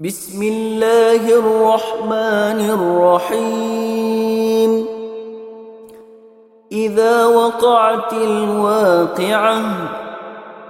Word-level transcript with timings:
بسم 0.00 0.42
الله 0.42 1.22
الرحمن 1.38 2.70
الرحيم. 3.30 4.86
إذا 6.72 7.26
وقعت 7.26 8.12
الواقعة 8.12 9.60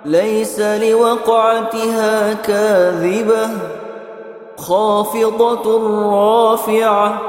ليس 0.04 0.60
لوقعتها 0.60 2.32
كاذبة. 2.32 3.48
خافضة 4.56 5.66
رافعة 6.12 7.20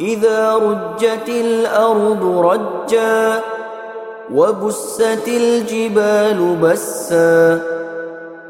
إذا 0.00 0.54
رجت 0.54 1.28
الأرض 1.28 2.24
رجا 2.24 3.42
وبست 4.34 5.28
الجبال 5.28 6.56
بسّا. 6.62 7.77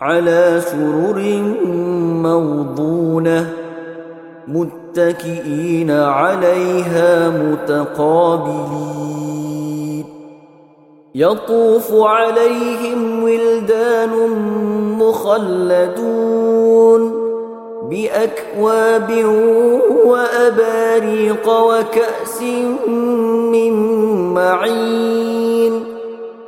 على 0.00 0.60
سرر 0.60 1.42
موضونة 2.22 3.52
متكئين 4.48 5.90
عليها 5.90 7.28
متقابلين. 7.30 9.16
يطوف 11.14 11.92
عليهم 11.92 13.22
ولدان 13.22 14.10
مخلدون 14.98 16.36
بأكواب 17.90 19.24
وأباريق 20.04 21.48
وكأس 21.48 22.42
من 23.52 23.72
معين. 24.34 25.35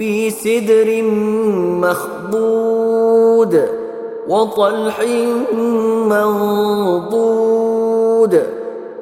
في 0.00 0.30
سدر 0.30 1.02
مخضود 1.84 3.68
وطلح 4.28 5.00
منضود 6.08 7.62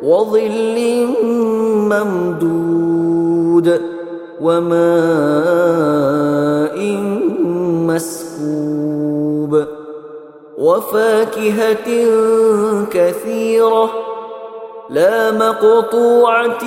وظل 0.03 1.07
ممدود 1.93 3.83
وماء 4.41 4.79
مسكوب 7.87 9.65
وفاكهة 10.59 11.89
كثيرة 12.91 13.91
لا 14.91 15.31
مقطوعة 15.31 16.65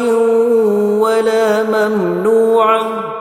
ولا 1.00 1.64
ممنوعة 1.64 3.21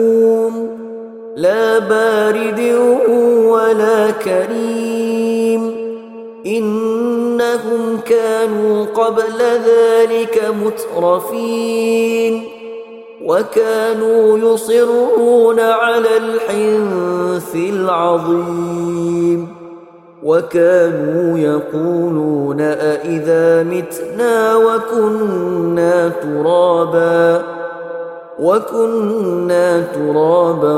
لا 1.41 1.79
بارد 1.79 2.59
ولا 3.45 4.11
كريم. 4.11 5.71
إنهم 6.45 7.99
كانوا 8.05 8.85
قبل 8.85 9.41
ذلك 9.65 10.51
مترفين. 10.63 12.43
وكانوا 13.25 14.37
يصرون 14.37 15.59
على 15.59 16.17
الحنث 16.17 17.55
العظيم. 17.55 19.47
وكانوا 20.23 21.39
يقولون 21.39 22.61
أإذا 22.61 23.63
متنا 23.63 24.55
وكنا 24.55 26.09
ترابا. 26.09 27.60
وكنا 28.41 29.81
ترابا 29.81 30.77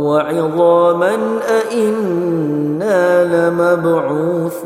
وعظاما 0.00 1.18
أئنا 1.48 3.24
لمبعوثون 3.50 4.64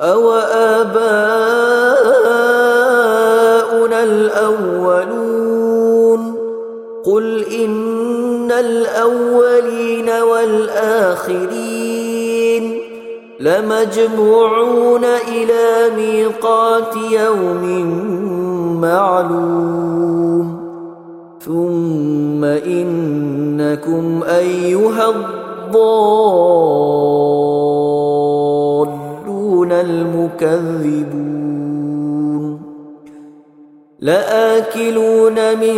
أو 0.00 0.32
آباؤنا 0.32 1.10
الأولون 4.02 5.20
قل 7.04 7.44
إن 7.44 8.52
الأولين 8.52 10.10
والآخرين 10.10 11.60
لمجموعون 13.40 15.04
إلى 15.04 15.90
ميقات 15.96 16.96
يوم 16.96 17.64
معلوم 18.90 20.46
ثم 21.40 22.44
إنكم 22.44 24.22
أيها 24.22 25.06
الضالون 25.08 25.70
المكذبون. 29.72 31.40
لآكلون 34.00 35.34
من 35.34 35.76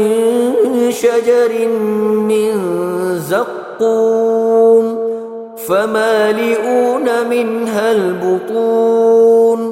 شجر 0.91 1.69
من 2.29 2.51
زقوم 3.19 4.99
فمالئون 5.57 7.29
منها 7.31 7.93
البطون. 7.93 9.72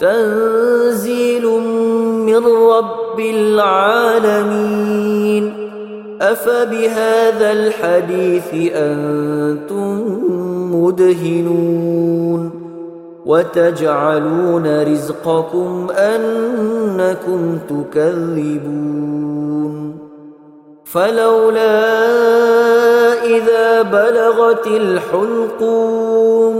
تنزيل 0.00 1.46
من 2.26 2.46
رب 2.46 3.20
العالمين. 3.20 4.90
أفبهذا 6.20 7.52
الحديث 7.52 8.72
أنتم 8.74 10.18
مدهنون. 10.74 12.50
وتجعلون 13.26 14.92
رزقكم 14.92 15.86
أنكم 15.90 17.58
تكذبون. 17.68 19.20
فلولا 20.84 22.04
إذا 23.24 23.82
بلغت 23.82 24.66
الحلقوم 24.66 26.59